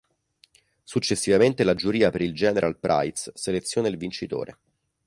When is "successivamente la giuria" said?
0.83-2.09